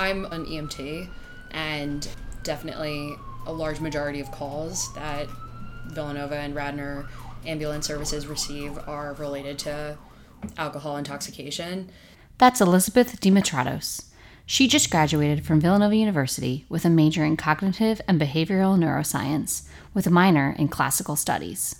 I'm 0.00 0.24
an 0.32 0.46
EMT, 0.46 1.10
and 1.50 2.08
definitely 2.42 3.16
a 3.46 3.52
large 3.52 3.80
majority 3.80 4.20
of 4.20 4.32
calls 4.32 4.90
that 4.94 5.28
Villanova 5.88 6.36
and 6.36 6.54
Radnor 6.54 7.06
ambulance 7.44 7.86
services 7.86 8.26
receive 8.26 8.78
are 8.88 9.12
related 9.12 9.58
to 9.58 9.98
alcohol 10.56 10.96
intoxication. 10.96 11.90
That's 12.38 12.62
Elizabeth 12.62 13.20
Dimitratos. 13.20 14.06
She 14.46 14.68
just 14.68 14.90
graduated 14.90 15.44
from 15.44 15.60
Villanova 15.60 15.94
University 15.94 16.64
with 16.70 16.86
a 16.86 16.90
major 16.90 17.22
in 17.22 17.36
cognitive 17.36 18.00
and 18.08 18.18
behavioral 18.18 18.78
neuroscience 18.78 19.68
with 19.92 20.06
a 20.06 20.10
minor 20.10 20.56
in 20.58 20.68
classical 20.68 21.14
studies. 21.14 21.76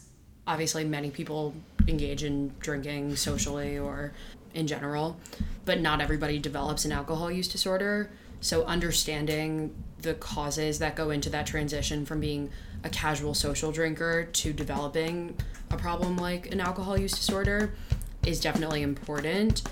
Obviously, 0.46 0.84
many 0.84 1.11
people 1.11 1.55
engage 1.89 2.23
in 2.23 2.52
drinking 2.61 3.16
socially 3.16 3.79
or 3.79 4.13
in 4.54 4.67
general, 4.67 5.17
but 5.64 5.81
not 5.81 6.00
everybody 6.00 6.39
develops 6.39 6.85
an 6.85 6.93
alcohol 6.93 7.31
use 7.31 7.49
disorder. 7.49 8.11
So, 8.40 8.64
understanding 8.64 9.75
the 10.00 10.14
causes 10.14 10.79
that 10.79 10.96
go 10.96 11.11
into 11.11 11.29
that 11.31 11.46
transition 11.46 12.07
from 12.07 12.21
being 12.21 12.50
a 12.85 12.89
casual 12.89 13.35
social 13.35 13.71
drinker 13.71 14.25
to 14.25 14.53
developing 14.53 15.36
a 15.71 15.76
problem 15.76 16.17
like 16.17 16.50
an 16.53 16.61
alcohol 16.61 16.99
use 16.99 17.13
disorder 17.13 17.75
is 18.25 18.40
definitely 18.40 18.82
important. 18.82 19.63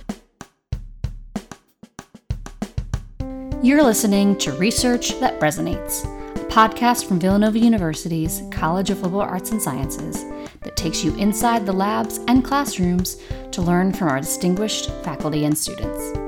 You're 3.63 3.83
listening 3.83 4.37
to 4.39 4.53
Research 4.53 5.19
That 5.19 5.41
Resonates, 5.41 6.05
a 6.37 6.47
podcast 6.47 7.07
from 7.07 7.19
Villanova 7.19 7.59
University's 7.59 8.43
College 8.51 8.91
of 8.91 9.03
Liberal 9.03 9.23
Arts 9.23 9.51
and 9.51 9.61
Sciences 9.61 10.25
that 10.63 10.77
takes 10.77 11.05
you 11.05 11.15
inside 11.17 11.65
the 11.65 11.73
labs 11.73 12.19
and 12.29 12.45
classrooms 12.45 13.17
to 13.53 13.63
learn 13.63 13.93
from 13.93 14.09
our 14.09 14.21
distinguished 14.21 14.91
faculty 15.03 15.45
and 15.45 15.57
students. 15.57 16.19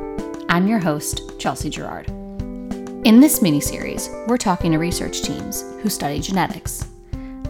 I'm 0.49 0.67
your 0.67 0.79
host, 0.79 1.39
Chelsea 1.39 1.71
Gerard. 1.71 2.09
In 3.07 3.21
this 3.21 3.41
mini 3.41 3.61
series, 3.61 4.11
we're 4.27 4.37
talking 4.37 4.73
to 4.73 4.79
research 4.79 5.23
teams 5.23 5.63
who 5.83 5.89
study 5.89 6.21
genetics. 6.21 6.87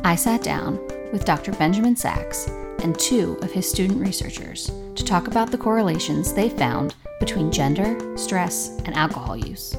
I 0.04 0.14
sat 0.14 0.42
down 0.42 0.78
with 1.12 1.24
Dr. 1.24 1.52
Benjamin 1.52 1.96
Sachs 1.96 2.46
and 2.82 2.98
two 2.98 3.38
of 3.42 3.50
his 3.50 3.68
student 3.68 4.00
researchers 4.00 4.70
to 4.94 5.04
talk 5.04 5.26
about 5.26 5.50
the 5.50 5.58
correlations 5.58 6.32
they 6.32 6.48
found 6.48 6.94
between 7.18 7.52
gender, 7.52 8.16
stress, 8.16 8.78
and 8.84 8.94
alcohol 8.94 9.36
use. 9.36 9.76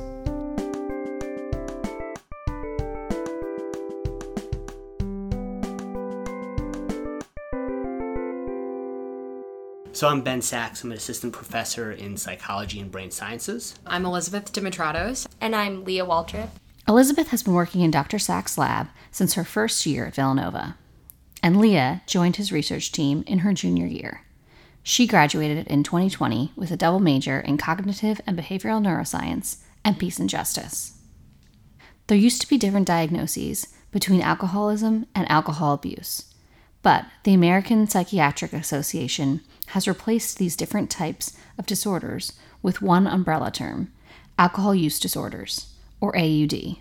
So 10.02 10.07
I'm 10.07 10.21
Ben 10.23 10.41
Sachs. 10.41 10.83
I'm 10.83 10.89
an 10.89 10.97
assistant 10.97 11.31
professor 11.31 11.91
in 11.91 12.17
psychology 12.17 12.80
and 12.80 12.91
brain 12.91 13.11
sciences. 13.11 13.75
I'm 13.85 14.03
Elizabeth 14.03 14.52
Dimitratos. 14.52 15.27
And 15.39 15.55
I'm 15.55 15.83
Leah 15.83 16.08
Waltrip. 16.08 16.49
Elizabeth 16.88 17.27
has 17.27 17.43
been 17.43 17.53
working 17.53 17.81
in 17.81 17.91
Dr. 17.91 18.17
Sachs' 18.17 18.58
lab 18.58 18.88
since 19.11 19.35
her 19.35 19.43
first 19.43 19.85
year 19.85 20.08
at 20.08 20.16
Villanova, 20.16 20.75
and 21.43 21.61
Leah 21.61 22.02
joined 22.08 22.38
his 22.38 22.52
research 22.52 22.91
team 22.91 23.23
in 23.27 23.39
her 23.45 23.53
junior 23.53 23.85
year. 23.85 24.23
She 24.81 25.05
graduated 25.05 25.67
in 25.67 25.83
2020 25.83 26.53
with 26.55 26.71
a 26.71 26.75
double 26.75 26.99
major 26.99 27.39
in 27.39 27.59
cognitive 27.59 28.19
and 28.25 28.36
behavioral 28.36 28.83
neuroscience 28.83 29.58
and 29.86 29.99
peace 29.99 30.17
and 30.17 30.27
justice. 30.27 30.97
There 32.08 32.17
used 32.17 32.41
to 32.41 32.49
be 32.49 32.58
different 32.58 32.88
diagnoses 32.88 33.67
between 33.91 34.23
alcoholism 34.23 35.05
and 35.13 35.30
alcohol 35.30 35.75
abuse, 35.75 36.33
but 36.81 37.05
the 37.23 37.33
American 37.33 37.87
Psychiatric 37.87 38.53
Association 38.53 39.41
has 39.67 39.87
replaced 39.87 40.37
these 40.37 40.55
different 40.55 40.89
types 40.89 41.37
of 41.57 41.65
disorders 41.65 42.33
with 42.61 42.81
one 42.81 43.07
umbrella 43.07 43.51
term 43.51 43.91
alcohol 44.39 44.73
use 44.73 44.99
disorders, 44.99 45.73
or 45.99 46.17
AUD. 46.17 46.77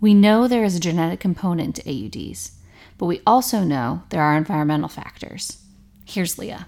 We 0.00 0.14
know 0.14 0.48
there 0.48 0.64
is 0.64 0.74
a 0.74 0.80
genetic 0.80 1.20
component 1.20 1.76
to 1.76 1.82
AUDs, 1.82 2.52
but 2.98 3.06
we 3.06 3.20
also 3.24 3.60
know 3.60 4.02
there 4.08 4.22
are 4.22 4.36
environmental 4.36 4.88
factors. 4.88 5.62
Here's 6.04 6.38
Leah 6.38 6.66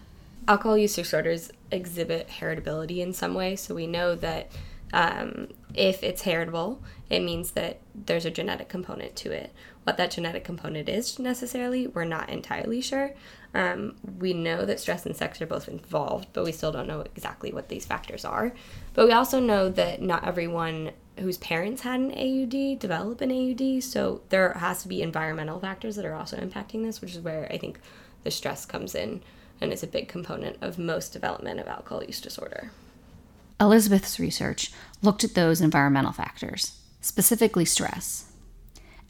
alcohol 0.48 0.78
use 0.78 0.96
disorders 0.96 1.52
exhibit 1.70 2.28
heritability 2.28 2.98
in 2.98 3.12
some 3.12 3.34
way. 3.34 3.54
So 3.54 3.74
we 3.74 3.86
know 3.86 4.14
that 4.16 4.50
um, 4.92 5.48
if 5.74 6.02
it's 6.02 6.22
heritable, 6.22 6.82
it 7.10 7.20
means 7.20 7.52
that 7.52 7.78
there's 7.94 8.24
a 8.24 8.30
genetic 8.30 8.68
component 8.68 9.14
to 9.16 9.30
it. 9.30 9.52
What 9.88 9.96
that 9.96 10.10
genetic 10.10 10.44
component 10.44 10.86
is 10.86 11.18
necessarily, 11.18 11.86
we're 11.86 12.04
not 12.04 12.28
entirely 12.28 12.82
sure. 12.82 13.14
Um, 13.54 13.96
we 14.18 14.34
know 14.34 14.66
that 14.66 14.80
stress 14.80 15.06
and 15.06 15.16
sex 15.16 15.40
are 15.40 15.46
both 15.46 15.66
involved, 15.66 16.28
but 16.34 16.44
we 16.44 16.52
still 16.52 16.70
don't 16.70 16.86
know 16.86 17.00
exactly 17.00 17.54
what 17.54 17.70
these 17.70 17.86
factors 17.86 18.22
are. 18.22 18.52
But 18.92 19.06
we 19.06 19.12
also 19.12 19.40
know 19.40 19.70
that 19.70 20.02
not 20.02 20.26
everyone 20.28 20.90
whose 21.18 21.38
parents 21.38 21.80
had 21.80 22.00
an 22.00 22.12
AUD 22.12 22.78
develop 22.78 23.22
an 23.22 23.32
AUD, 23.32 23.82
so 23.82 24.20
there 24.28 24.52
has 24.52 24.82
to 24.82 24.88
be 24.88 25.00
environmental 25.00 25.58
factors 25.58 25.96
that 25.96 26.04
are 26.04 26.14
also 26.14 26.36
impacting 26.36 26.82
this, 26.82 27.00
which 27.00 27.14
is 27.14 27.20
where 27.20 27.50
I 27.50 27.56
think 27.56 27.80
the 28.24 28.30
stress 28.30 28.66
comes 28.66 28.94
in 28.94 29.22
and 29.58 29.72
is 29.72 29.82
a 29.82 29.86
big 29.86 30.06
component 30.06 30.58
of 30.60 30.78
most 30.78 31.14
development 31.14 31.60
of 31.60 31.66
alcohol 31.66 32.04
use 32.04 32.20
disorder. 32.20 32.72
Elizabeth's 33.58 34.20
research 34.20 34.70
looked 35.00 35.24
at 35.24 35.32
those 35.32 35.62
environmental 35.62 36.12
factors, 36.12 36.78
specifically 37.00 37.64
stress. 37.64 38.27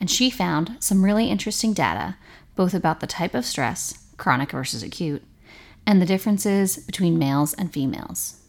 And 0.00 0.10
she 0.10 0.30
found 0.30 0.76
some 0.80 1.04
really 1.04 1.30
interesting 1.30 1.72
data 1.72 2.16
both 2.56 2.74
about 2.74 3.00
the 3.00 3.06
type 3.06 3.34
of 3.34 3.44
stress, 3.44 4.06
chronic 4.16 4.50
versus 4.50 4.82
acute, 4.82 5.22
and 5.86 6.02
the 6.02 6.06
differences 6.06 6.76
between 6.76 7.18
males 7.18 7.54
and 7.54 7.72
females. 7.72 8.40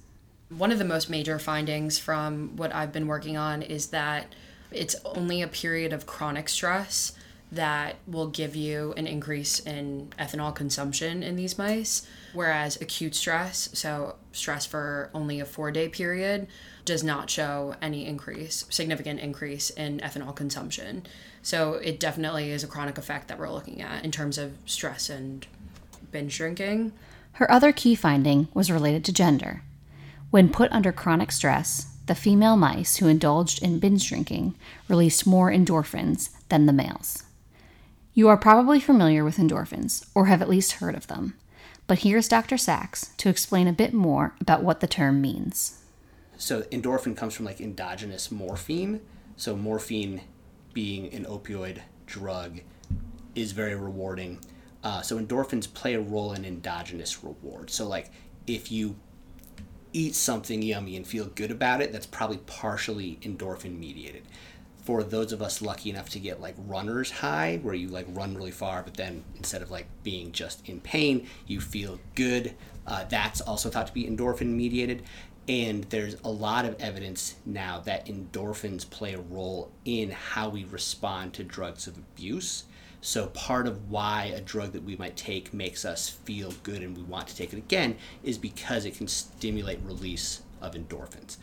One 0.49 0.71
of 0.71 0.79
the 0.79 0.85
most 0.85 1.11
major 1.11 1.37
findings 1.37 1.99
from 1.99 2.55
what 2.55 2.73
I've 2.73 2.91
been 2.91 3.05
working 3.05 3.37
on 3.37 3.61
is 3.61 3.87
that 3.87 4.33
it's 4.71 4.95
only 5.05 5.41
a 5.41 5.47
period 5.47 5.93
of 5.93 6.07
chronic 6.07 6.49
stress 6.49 7.13
that 7.51 7.95
will 8.05 8.27
give 8.27 8.55
you 8.55 8.93
an 8.95 9.07
increase 9.07 9.59
in 9.59 10.11
ethanol 10.19 10.53
consumption 10.53 11.23
in 11.23 11.35
these 11.35 11.57
mice, 11.57 12.05
whereas 12.33 12.79
acute 12.79 13.15
stress, 13.15 13.69
so 13.73 14.15
stress 14.31 14.65
for 14.65 15.09
only 15.13 15.39
a 15.39 15.45
four 15.45 15.71
day 15.71 15.89
period, 15.89 16.47
does 16.85 17.03
not 17.03 17.29
show 17.29 17.75
any 17.81 18.05
increase, 18.05 18.65
significant 18.69 19.19
increase 19.19 19.69
in 19.71 19.99
ethanol 19.99 20.35
consumption. 20.35 21.03
So 21.41 21.73
it 21.75 21.99
definitely 21.99 22.51
is 22.51 22.63
a 22.63 22.67
chronic 22.67 22.97
effect 22.97 23.27
that 23.27 23.39
we're 23.39 23.49
looking 23.49 23.81
at 23.81 24.03
in 24.03 24.11
terms 24.11 24.37
of 24.37 24.53
stress 24.65 25.09
and 25.09 25.45
binge 26.11 26.37
drinking. 26.37 26.91
Her 27.33 27.49
other 27.51 27.71
key 27.71 27.95
finding 27.95 28.47
was 28.53 28.71
related 28.71 29.05
to 29.05 29.13
gender. 29.13 29.63
When 30.29 30.49
put 30.49 30.71
under 30.71 30.91
chronic 30.91 31.31
stress, 31.31 31.95
the 32.05 32.15
female 32.15 32.57
mice 32.57 32.97
who 32.97 33.07
indulged 33.07 33.63
in 33.63 33.79
binge 33.79 34.07
drinking 34.07 34.55
released 34.87 35.25
more 35.25 35.51
endorphins 35.51 36.29
than 36.49 36.65
the 36.65 36.73
males. 36.73 37.23
You 38.13 38.27
are 38.27 38.37
probably 38.37 38.79
familiar 38.79 39.23
with 39.23 39.37
endorphins, 39.37 40.07
or 40.15 40.25
have 40.25 40.41
at 40.41 40.49
least 40.49 40.73
heard 40.73 40.95
of 40.95 41.07
them. 41.07 41.35
But 41.87 41.99
here's 41.99 42.27
Dr. 42.27 42.57
Sachs 42.57 43.11
to 43.17 43.29
explain 43.29 43.67
a 43.67 43.73
bit 43.73 43.93
more 43.93 44.35
about 44.41 44.63
what 44.63 44.79
the 44.79 44.87
term 44.87 45.21
means. 45.21 45.81
So, 46.37 46.61
endorphin 46.63 47.15
comes 47.15 47.33
from 47.33 47.45
like 47.45 47.61
endogenous 47.61 48.31
morphine. 48.31 49.01
So, 49.37 49.55
morphine 49.55 50.21
being 50.73 51.13
an 51.13 51.25
opioid 51.25 51.79
drug 52.05 52.61
is 53.35 53.51
very 53.51 53.75
rewarding. 53.75 54.39
Uh, 54.83 55.01
so, 55.01 55.19
endorphins 55.19 55.71
play 55.71 55.93
a 55.93 56.01
role 56.01 56.33
in 56.33 56.45
endogenous 56.45 57.23
reward. 57.23 57.69
So, 57.69 57.87
like 57.87 58.11
if 58.47 58.71
you 58.71 58.95
eat 59.93 60.15
something 60.15 60.61
yummy 60.61 60.95
and 60.95 61.05
feel 61.05 61.25
good 61.25 61.51
about 61.51 61.81
it, 61.81 61.91
that's 61.91 62.05
probably 62.05 62.37
partially 62.37 63.19
endorphin 63.21 63.77
mediated 63.77 64.23
for 64.89 65.03
those 65.03 65.31
of 65.31 65.39
us 65.39 65.61
lucky 65.61 65.91
enough 65.91 66.09
to 66.09 66.17
get 66.17 66.41
like 66.41 66.55
runner's 66.65 67.11
high 67.11 67.59
where 67.61 67.75
you 67.75 67.87
like 67.89 68.07
run 68.09 68.33
really 68.33 68.49
far 68.49 68.81
but 68.81 68.95
then 68.95 69.23
instead 69.35 69.61
of 69.61 69.69
like 69.69 69.85
being 70.01 70.31
just 70.31 70.67
in 70.67 70.79
pain 70.81 71.27
you 71.45 71.61
feel 71.61 71.99
good. 72.15 72.55
Uh, 72.87 73.03
that's 73.07 73.39
also 73.39 73.69
thought 73.69 73.85
to 73.85 73.93
be 73.93 74.05
endorphin 74.05 74.47
mediated 74.47 75.03
and 75.47 75.83
there's 75.91 76.15
a 76.23 76.27
lot 76.27 76.65
of 76.65 76.75
evidence 76.81 77.35
now 77.45 77.77
that 77.81 78.07
endorphins 78.07 78.89
play 78.89 79.13
a 79.13 79.21
role 79.21 79.69
in 79.85 80.09
how 80.09 80.49
we 80.49 80.63
respond 80.63 81.35
to 81.35 81.43
drugs 81.43 81.85
of 81.85 81.95
abuse. 81.95 82.63
So 82.99 83.27
part 83.27 83.67
of 83.67 83.91
why 83.91 84.33
a 84.35 84.41
drug 84.41 84.71
that 84.71 84.83
we 84.83 84.95
might 84.95 85.15
take 85.15 85.53
makes 85.53 85.85
us 85.85 86.09
feel 86.09 86.51
good 86.63 86.81
and 86.81 86.97
we 86.97 87.03
want 87.03 87.27
to 87.27 87.35
take 87.35 87.53
it 87.53 87.57
again 87.57 87.95
is 88.23 88.39
because 88.39 88.85
it 88.85 88.97
can 88.97 89.07
stimulate 89.07 89.81
release 89.83 90.41
of 90.63 90.73
endorphins. 90.73 91.37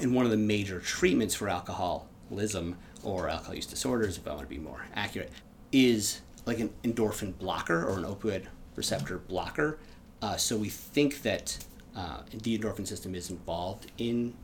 And 0.00 0.14
one 0.14 0.24
of 0.24 0.30
the 0.30 0.38
major 0.38 0.80
treatments 0.80 1.34
for 1.34 1.50
alcohol 1.50 2.08
alcoholism 2.28 2.76
or 3.02 3.28
alcohol 3.28 3.54
use 3.54 3.66
disorders, 3.66 4.18
if 4.18 4.26
I 4.26 4.30
want 4.30 4.42
to 4.42 4.48
be 4.48 4.58
more 4.58 4.86
accurate, 4.94 5.32
is 5.72 6.20
like 6.46 6.60
an 6.60 6.70
endorphin 6.84 7.36
blocker 7.38 7.86
or 7.86 7.98
an 7.98 8.04
opioid 8.04 8.46
receptor 8.76 9.18
blocker. 9.18 9.78
Uh, 10.20 10.36
so 10.36 10.56
we 10.56 10.68
think 10.68 11.22
that 11.22 11.58
uh, 11.96 12.22
the 12.32 12.58
endorphin 12.58 12.86
system 12.86 13.14
is 13.14 13.30
involved 13.30 13.90
in 13.98 14.34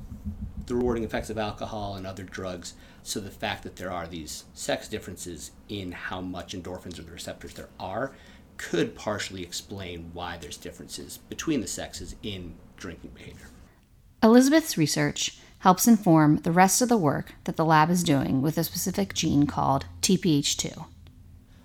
the 0.67 0.75
rewarding 0.75 1.05
effects 1.05 1.31
of 1.31 1.39
alcohol 1.39 1.97
and 1.97 2.07
other 2.07 2.23
drugs. 2.23 2.75
So 3.03 3.21
the 3.21 3.31
fact 3.31 3.63
that 3.65 3.77
there 3.77 3.91
are 3.91 4.07
these 4.07 4.45
sex 4.55 4.89
differences 4.89 5.51
in 5.69 5.93
how 5.93 6.21
much 6.21 6.55
endorphins 6.55 6.99
or 6.99 7.03
the 7.03 7.13
receptors 7.13 7.55
there 7.55 7.69
are 7.79 8.13
could 8.57 8.95
partially 8.95 9.43
explain 9.43 10.11
why 10.13 10.39
there's 10.41 10.57
differences 10.57 11.19
between 11.29 11.61
the 11.61 11.67
sexes 11.67 12.15
in 12.23 12.55
drinking 12.77 13.11
behavior. 13.15 13.49
Elizabeth's 14.23 14.79
research 14.79 15.39
helps 15.65 15.89
inform 15.89 16.37
the 16.43 16.53
rest 16.53 16.83
of 16.83 16.91
the 16.91 16.97
work 16.99 17.33
that 17.45 17.57
the 17.57 17.65
lab 17.65 17.89
is 17.89 18.03
doing 18.03 18.43
with 18.43 18.59
a 18.59 18.63
specific 18.63 19.15
gene 19.15 19.47
called 19.47 19.87
TPH2. 20.03 20.85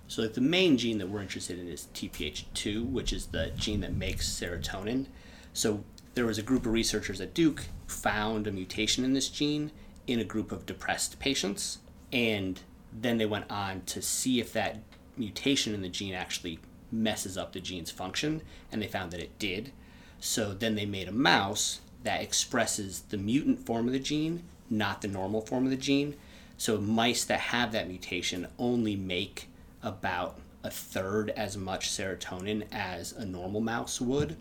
So 0.08 0.22
like 0.22 0.32
the 0.32 0.40
main 0.40 0.78
gene 0.78 0.96
that 0.96 1.10
we're 1.10 1.20
interested 1.20 1.58
in 1.58 1.68
is 1.68 1.86
TPH2, 1.92 2.90
which 2.90 3.12
is 3.12 3.26
the 3.26 3.52
gene 3.56 3.80
that 3.80 3.92
makes 3.92 4.26
serotonin. 4.26 5.04
So 5.52 5.84
there 6.14 6.24
was 6.24 6.38
a 6.38 6.42
group 6.42 6.64
of 6.64 6.72
researchers 6.72 7.20
at 7.20 7.34
Duke 7.34 7.64
found 7.88 8.46
a 8.46 8.52
mutation 8.52 9.04
in 9.04 9.12
this 9.12 9.28
gene 9.28 9.70
in 10.06 10.18
a 10.18 10.24
group 10.24 10.50
of 10.50 10.64
depressed 10.64 11.18
patients 11.18 11.80
and 12.10 12.58
then 12.90 13.18
they 13.18 13.26
went 13.26 13.50
on 13.50 13.82
to 13.82 14.00
see 14.00 14.40
if 14.40 14.50
that 14.54 14.78
mutation 15.18 15.74
in 15.74 15.82
the 15.82 15.90
gene 15.90 16.14
actually 16.14 16.58
messes 16.90 17.36
up 17.36 17.52
the 17.52 17.60
gene's 17.60 17.90
function 17.90 18.40
and 18.72 18.80
they 18.80 18.88
found 18.88 19.10
that 19.10 19.20
it 19.20 19.38
did. 19.38 19.72
So 20.20 20.54
then 20.54 20.74
they 20.74 20.86
made 20.86 21.06
a 21.06 21.12
mouse 21.12 21.82
that 22.02 22.22
expresses 22.22 23.00
the 23.10 23.16
mutant 23.16 23.64
form 23.66 23.86
of 23.86 23.92
the 23.92 23.98
gene, 23.98 24.42
not 24.68 25.02
the 25.02 25.08
normal 25.08 25.40
form 25.40 25.64
of 25.64 25.70
the 25.70 25.76
gene. 25.76 26.14
So 26.56 26.78
mice 26.78 27.24
that 27.24 27.40
have 27.40 27.72
that 27.72 27.88
mutation 27.88 28.46
only 28.58 28.96
make 28.96 29.48
about 29.82 30.38
a 30.62 30.70
third 30.70 31.30
as 31.30 31.56
much 31.56 31.88
serotonin 31.88 32.66
as 32.70 33.12
a 33.12 33.24
normal 33.24 33.60
mouse 33.60 34.00
would. 34.00 34.36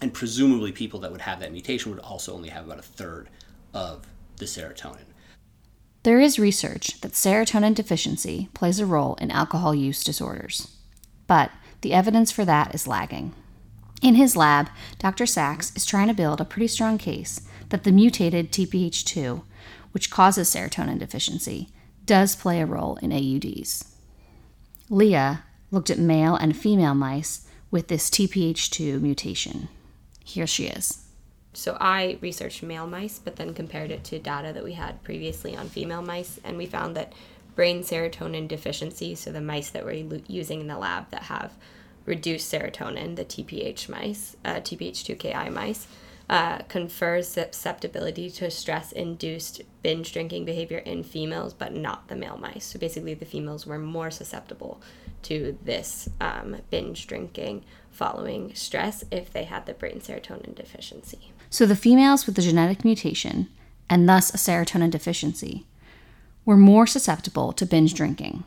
And 0.00 0.12
presumably, 0.12 0.72
people 0.72 1.00
that 1.00 1.12
would 1.12 1.22
have 1.22 1.40
that 1.40 1.52
mutation 1.52 1.90
would 1.92 2.00
also 2.00 2.34
only 2.34 2.48
have 2.50 2.66
about 2.66 2.78
a 2.78 2.82
third 2.82 3.28
of 3.72 4.06
the 4.36 4.44
serotonin. 4.44 5.04
There 6.02 6.20
is 6.20 6.38
research 6.38 7.00
that 7.00 7.12
serotonin 7.12 7.74
deficiency 7.74 8.48
plays 8.54 8.78
a 8.78 8.86
role 8.86 9.16
in 9.16 9.30
alcohol 9.30 9.74
use 9.74 10.04
disorders, 10.04 10.76
but 11.26 11.50
the 11.80 11.92
evidence 11.92 12.30
for 12.30 12.44
that 12.44 12.74
is 12.74 12.86
lagging. 12.86 13.34
In 14.02 14.14
his 14.14 14.36
lab, 14.36 14.68
Dr. 14.98 15.26
Sachs 15.26 15.74
is 15.74 15.86
trying 15.86 16.08
to 16.08 16.14
build 16.14 16.40
a 16.40 16.44
pretty 16.44 16.68
strong 16.68 16.98
case 16.98 17.40
that 17.70 17.84
the 17.84 17.92
mutated 17.92 18.52
TPH2, 18.52 19.42
which 19.92 20.10
causes 20.10 20.48
serotonin 20.48 20.98
deficiency, 20.98 21.68
does 22.04 22.36
play 22.36 22.60
a 22.60 22.66
role 22.66 22.96
in 22.96 23.10
AUDs. 23.10 23.92
Leah 24.88 25.44
looked 25.70 25.90
at 25.90 25.98
male 25.98 26.36
and 26.36 26.56
female 26.56 26.94
mice 26.94 27.46
with 27.70 27.88
this 27.88 28.08
TPH2 28.10 29.00
mutation. 29.00 29.68
Here 30.24 30.46
she 30.46 30.66
is. 30.66 31.04
So 31.52 31.76
I 31.80 32.18
researched 32.20 32.62
male 32.62 32.86
mice, 32.86 33.18
but 33.18 33.36
then 33.36 33.54
compared 33.54 33.90
it 33.90 34.04
to 34.04 34.18
data 34.18 34.52
that 34.52 34.62
we 34.62 34.74
had 34.74 35.02
previously 35.02 35.56
on 35.56 35.68
female 35.68 36.02
mice, 36.02 36.38
and 36.44 36.56
we 36.58 36.66
found 36.66 36.94
that 36.96 37.14
brain 37.54 37.82
serotonin 37.82 38.46
deficiency, 38.46 39.14
so 39.14 39.32
the 39.32 39.40
mice 39.40 39.70
that 39.70 39.84
we're 39.84 40.20
using 40.28 40.60
in 40.60 40.66
the 40.66 40.78
lab 40.78 41.10
that 41.10 41.24
have 41.24 41.52
reduced 42.06 42.50
serotonin, 42.50 43.16
the 43.16 43.24
TPH 43.24 43.88
mice, 43.88 44.36
uh, 44.44 44.54
TPH2KI 44.54 45.52
mice, 45.52 45.86
uh, 46.28 46.58
confers 46.68 47.28
susceptibility 47.28 48.30
to 48.30 48.50
stress 48.50 48.90
induced 48.92 49.62
binge 49.82 50.12
drinking 50.12 50.44
behavior 50.44 50.78
in 50.78 51.04
females, 51.04 51.54
but 51.54 51.74
not 51.74 52.08
the 52.08 52.16
male 52.16 52.36
mice. 52.36 52.64
So 52.64 52.78
basically, 52.78 53.14
the 53.14 53.24
females 53.24 53.66
were 53.66 53.78
more 53.78 54.10
susceptible 54.10 54.80
to 55.22 55.58
this 55.62 56.08
um, 56.20 56.56
binge 56.70 57.06
drinking 57.06 57.64
following 57.90 58.54
stress 58.54 59.04
if 59.10 59.32
they 59.32 59.44
had 59.44 59.66
the 59.66 59.74
brain 59.74 60.00
serotonin 60.00 60.54
deficiency. 60.54 61.32
So 61.48 61.64
the 61.64 61.76
females 61.76 62.26
with 62.26 62.34
the 62.34 62.42
genetic 62.42 62.84
mutation, 62.84 63.48
and 63.88 64.08
thus 64.08 64.34
a 64.34 64.36
serotonin 64.36 64.90
deficiency, 64.90 65.66
were 66.44 66.56
more 66.56 66.86
susceptible 66.86 67.52
to 67.52 67.66
binge 67.66 67.94
drinking. 67.94 68.44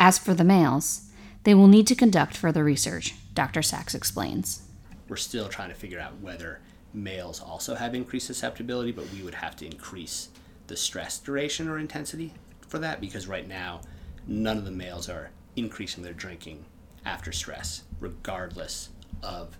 As 0.00 0.18
for 0.18 0.34
the 0.34 0.44
males, 0.44 1.07
they 1.44 1.54
will 1.54 1.68
need 1.68 1.86
to 1.86 1.94
conduct 1.94 2.36
further 2.36 2.64
research, 2.64 3.14
Dr. 3.34 3.62
Sachs 3.62 3.94
explains. 3.94 4.62
We're 5.08 5.16
still 5.16 5.48
trying 5.48 5.70
to 5.70 5.74
figure 5.74 6.00
out 6.00 6.20
whether 6.20 6.60
males 6.92 7.40
also 7.40 7.74
have 7.74 7.94
increased 7.94 8.26
susceptibility, 8.26 8.92
but 8.92 9.10
we 9.12 9.22
would 9.22 9.34
have 9.34 9.56
to 9.56 9.66
increase 9.66 10.28
the 10.66 10.76
stress 10.76 11.18
duration 11.18 11.68
or 11.68 11.78
intensity 11.78 12.34
for 12.60 12.78
that 12.78 13.00
because 13.00 13.26
right 13.26 13.48
now 13.48 13.80
none 14.26 14.58
of 14.58 14.64
the 14.64 14.70
males 14.70 15.08
are 15.08 15.30
increasing 15.56 16.02
their 16.04 16.12
drinking 16.12 16.64
after 17.04 17.32
stress, 17.32 17.82
regardless 18.00 18.90
of 19.22 19.56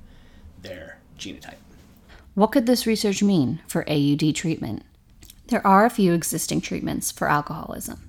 their 0.60 0.98
genotype. 1.18 1.56
What 2.34 2.52
could 2.52 2.66
this 2.66 2.86
research 2.86 3.22
mean 3.22 3.60
for 3.66 3.88
AUD 3.88 4.34
treatment? 4.34 4.82
There 5.46 5.66
are 5.66 5.86
a 5.86 5.90
few 5.90 6.12
existing 6.12 6.60
treatments 6.60 7.10
for 7.10 7.28
alcoholism, 7.28 8.00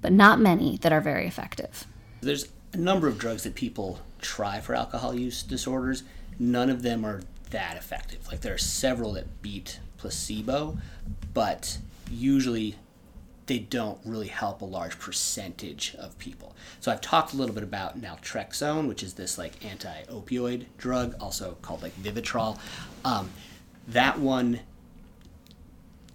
but 0.00 0.12
not 0.12 0.38
many 0.38 0.76
that 0.78 0.92
are 0.92 1.00
very 1.00 1.26
effective. 1.26 1.86
There's 2.20 2.48
a 2.72 2.76
number 2.76 3.06
of 3.08 3.18
drugs 3.18 3.42
that 3.44 3.54
people 3.54 4.00
try 4.20 4.60
for 4.60 4.74
alcohol 4.74 5.14
use 5.14 5.42
disorders. 5.42 6.04
None 6.38 6.70
of 6.70 6.82
them 6.82 7.04
are 7.04 7.22
that 7.50 7.76
effective. 7.76 8.26
Like 8.28 8.40
there 8.40 8.54
are 8.54 8.58
several 8.58 9.12
that 9.12 9.42
beat 9.42 9.80
placebo, 9.98 10.78
but 11.34 11.78
usually 12.10 12.76
they 13.46 13.58
don't 13.58 13.98
really 14.04 14.28
help 14.28 14.62
a 14.62 14.64
large 14.64 14.98
percentage 14.98 15.94
of 15.98 16.18
people. 16.18 16.54
So 16.80 16.90
I've 16.90 17.00
talked 17.00 17.34
a 17.34 17.36
little 17.36 17.54
bit 17.54 17.64
about 17.64 18.00
naltrexone, 18.00 18.88
which 18.88 19.02
is 19.02 19.14
this 19.14 19.36
like 19.36 19.64
anti-opioid 19.64 20.66
drug, 20.78 21.14
also 21.20 21.56
called 21.60 21.82
like 21.82 21.94
Vivitrol. 22.00 22.58
Um, 23.04 23.30
that 23.88 24.18
one 24.18 24.60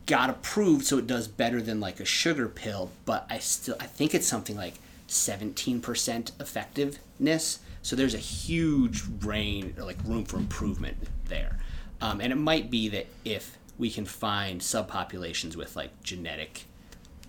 got 0.06 0.30
approved, 0.30 0.86
so 0.86 0.98
it 0.98 1.06
does 1.06 1.28
better 1.28 1.62
than 1.62 1.80
like 1.80 2.00
a 2.00 2.06
sugar 2.06 2.48
pill, 2.48 2.92
but 3.06 3.28
I 3.30 3.40
still 3.40 3.76
I 3.80 3.86
think 3.86 4.16
it's 4.16 4.28
something 4.28 4.56
like 4.56 4.76
17% 5.08 6.32
effectiveness. 6.40 7.60
So 7.82 7.96
there's 7.96 8.14
a 8.14 8.20
huge 8.20 9.04
range, 9.22 9.78
like 9.78 9.98
room 10.04 10.26
for 10.26 10.38
improvement 10.38 10.98
there. 11.26 11.60
Um, 12.02 12.22
and 12.22 12.32
it 12.32 12.38
might 12.38 12.70
be 12.70 12.90
that 12.90 13.08
if 13.26 13.58
we 13.78 13.90
can 13.90 14.06
find 14.06 14.62
subpopulations 14.62 15.56
with 15.56 15.76
like 15.76 16.02
genetic 16.04 16.66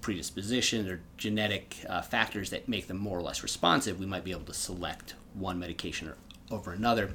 predisposition 0.00 0.88
or 0.88 1.00
genetic 1.16 1.76
uh, 1.88 2.02
factors 2.02 2.50
that 2.50 2.68
make 2.68 2.86
them 2.86 2.98
more 2.98 3.18
or 3.18 3.22
less 3.22 3.42
responsive, 3.42 3.98
we 3.98 4.06
might 4.06 4.24
be 4.24 4.30
able 4.30 4.42
to 4.42 4.54
select 4.54 5.14
one 5.34 5.58
medication 5.58 6.08
or, 6.08 6.16
over 6.50 6.72
another. 6.72 7.10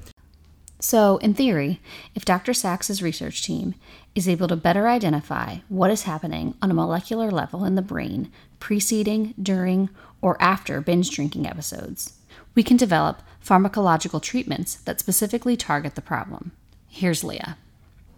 So, 0.93 1.17
in 1.17 1.33
theory, 1.33 1.81
if 2.13 2.23
Dr. 2.23 2.53
Sachs's 2.53 3.01
research 3.01 3.41
team 3.41 3.73
is 4.13 4.29
able 4.29 4.47
to 4.47 4.55
better 4.55 4.87
identify 4.87 5.55
what 5.67 5.89
is 5.89 6.03
happening 6.03 6.53
on 6.61 6.69
a 6.69 6.75
molecular 6.75 7.31
level 7.31 7.65
in 7.65 7.73
the 7.73 7.81
brain 7.81 8.31
preceding, 8.59 9.33
during, 9.41 9.89
or 10.21 10.39
after 10.39 10.79
binge 10.81 11.09
drinking 11.09 11.47
episodes, 11.47 12.19
we 12.53 12.61
can 12.61 12.77
develop 12.77 13.23
pharmacological 13.43 14.21
treatments 14.21 14.75
that 14.75 14.99
specifically 14.99 15.57
target 15.57 15.95
the 15.95 16.01
problem. 16.03 16.51
Here's 16.87 17.23
Leah. 17.23 17.57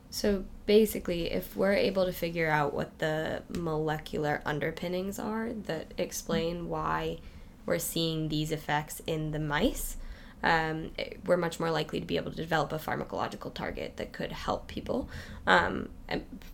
So 0.10 0.44
basically, 0.66 1.32
if 1.32 1.56
we're 1.56 1.72
able 1.72 2.06
to 2.06 2.12
figure 2.12 2.50
out 2.50 2.74
what 2.74 3.00
the 3.00 3.44
molecular 3.58 4.42
underpinnings 4.46 5.18
are 5.18 5.54
that 5.68 5.94
explain 5.98 6.68
why 6.68 7.20
we're 7.66 7.80
seeing 7.80 8.28
these 8.28 8.52
effects 8.52 9.02
in 9.08 9.32
the 9.32 9.40
mice, 9.40 9.96
um, 10.46 10.92
we're 11.26 11.38
much 11.38 11.60
more 11.60 11.72
likely 11.72 12.00
to 12.00 12.06
be 12.06 12.18
able 12.18 12.30
to 12.30 12.38
develop 12.38 12.72
a 12.72 12.78
pharmacological 12.78 13.52
target 13.52 13.98
that 13.98 14.14
could 14.14 14.32
help 14.32 14.68
people. 14.68 15.10
Um, 15.48 15.90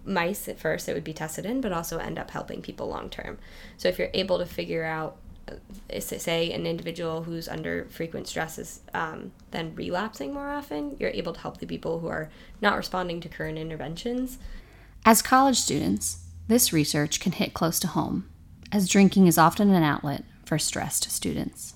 mice, 0.05 0.48
at 0.48 0.60
first, 0.60 0.88
it 0.88 0.93
would 0.93 1.03
be 1.03 1.13
tested 1.13 1.45
in, 1.45 1.60
but 1.60 1.74
also 1.74 1.98
end 1.98 2.17
up 2.17 2.31
helping 2.31 2.62
people 2.62 2.88
long 2.88 3.10
term. 3.10 3.38
So 3.75 3.89
if 3.89 4.00
you're 4.00 4.10
able 4.13 4.39
to 4.39 4.45
figure 4.45 4.86
out 4.86 5.17
uh, 5.50 6.00
say 6.00 6.53
an 6.53 6.65
individual 6.65 7.24
who's 7.24 7.50
under 7.50 7.86
frequent 7.89 8.27
stress 8.27 8.57
is 8.57 8.79
um, 8.93 9.33
then 9.51 9.75
relapsing 9.75 10.33
more 10.33 10.50
often, 10.50 10.95
you're 10.98 11.10
able 11.10 11.33
to 11.33 11.41
help 11.41 11.57
the 11.57 11.67
people 11.67 12.00
who 12.00 12.07
are 12.07 12.29
not 12.62 12.77
responding 12.77 13.19
to 13.19 13.27
current 13.27 13.57
interventions. 13.57 14.38
As 15.05 15.21
college 15.21 15.57
students, 15.57 16.24
this 16.48 16.71
research 16.71 17.19
can 17.19 17.33
hit 17.33 17.53
close 17.53 17.77
to 17.79 17.88
home, 17.88 18.29
as 18.71 18.88
drinking 18.88 19.27
is 19.27 19.38
often 19.38 19.74
an 19.74 19.83
outlet 19.83 20.24
for 20.45 20.57
stressed 20.57 21.12
students. 21.12 21.75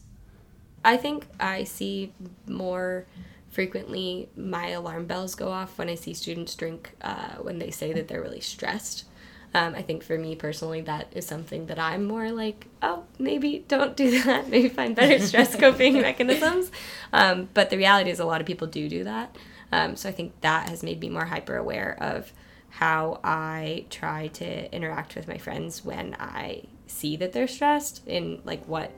I 0.86 0.98
think 0.98 1.28
I 1.40 1.66
see 1.66 2.14
more 2.48 3.06
frequently 3.50 4.30
my 4.38 4.70
alarm 4.70 5.08
bells 5.08 5.34
go 5.34 5.50
off 5.50 5.78
when 5.78 5.90
I 5.90 5.96
see 5.96 6.14
students 6.14 6.54
drink 6.56 6.92
uh, 7.02 7.36
when 7.42 7.58
they 7.58 7.72
say 7.72 7.92
that 7.94 8.08
they're 8.08 8.22
really 8.22 8.40
stressed. 8.40 9.06
Um, 9.54 9.74
I 9.74 9.82
think 9.82 10.04
for 10.04 10.18
me 10.18 10.36
personally, 10.36 10.82
that 10.82 11.08
is 11.14 11.26
something 11.26 11.68
that 11.68 11.80
I'm 11.80 12.04
more 12.04 12.32
like, 12.32 12.68
oh, 12.82 13.06
maybe 13.18 13.64
don't 13.68 13.96
do 13.96 14.22
that. 14.24 14.50
Maybe 14.50 14.70
find 14.70 14.96
better 14.96 15.18
stress 15.20 15.56
coping 15.60 16.02
mechanisms. 16.02 16.70
Um, 17.14 17.50
but 17.54 17.70
the 17.70 17.78
reality 17.78 18.12
is, 18.12 18.20
a 18.20 18.26
lot 18.26 18.42
of 18.42 18.48
people 18.48 18.68
do 18.68 18.88
do 18.88 19.06
that. 19.06 19.36
Um, 19.72 19.96
so 19.96 20.10
I 20.10 20.12
think 20.12 20.40
that 20.42 20.70
has 20.70 20.84
made 20.84 21.00
me 21.00 21.10
more 21.10 21.26
hyper 21.26 21.56
aware 21.56 21.98
of 22.00 22.32
how 22.70 23.22
I 23.24 23.86
try 23.90 24.28
to 24.28 24.76
interact 24.76 25.16
with 25.16 25.28
my 25.28 25.38
friends 25.38 25.86
when 25.86 26.16
I 26.20 26.64
see 26.88 27.16
that 27.16 27.32
they're 27.32 27.48
stressed 27.48 28.06
in 28.06 28.42
like 28.44 28.68
what 28.68 28.92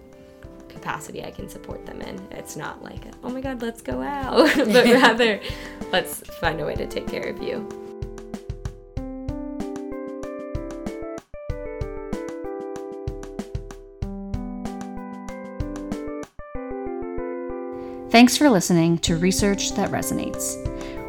capacity 0.77 1.23
I 1.23 1.31
can 1.31 1.49
support 1.49 1.85
them 1.85 2.01
in. 2.01 2.19
It's 2.31 2.55
not 2.55 2.83
like, 2.83 3.01
oh 3.23 3.29
my 3.29 3.41
God, 3.41 3.61
let's 3.61 3.81
go 3.81 4.01
out, 4.01 4.35
but 4.55 4.85
rather, 4.85 5.39
let's 5.91 6.21
find 6.39 6.61
a 6.61 6.65
way 6.65 6.75
to 6.75 6.85
take 6.85 7.07
care 7.07 7.29
of 7.29 7.41
you. 7.41 7.67
Thanks 18.09 18.37
for 18.37 18.49
listening 18.49 18.97
to 18.99 19.17
Research 19.17 19.73
That 19.73 19.91
Resonates. 19.91 20.55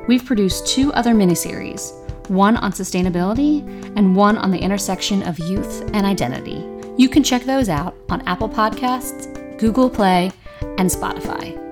We've 0.08 0.24
produced 0.24 0.66
two 0.66 0.92
other 0.94 1.14
miniseries 1.14 1.92
one 2.28 2.56
on 2.58 2.72
sustainability, 2.72 3.62
and 3.96 4.14
one 4.14 4.36
on 4.36 4.50
the 4.50 4.58
intersection 4.58 5.22
of 5.22 5.38
youth 5.38 5.82
and 5.94 6.06
identity. 6.06 6.66
You 6.96 7.08
can 7.08 7.22
check 7.22 7.42
those 7.44 7.68
out 7.68 7.94
on 8.08 8.26
Apple 8.26 8.48
Podcasts, 8.48 9.37
Google 9.58 9.90
Play, 9.90 10.30
and 10.78 10.88
Spotify. 10.88 11.67